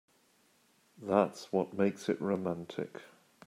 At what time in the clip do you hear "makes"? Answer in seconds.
1.77-2.09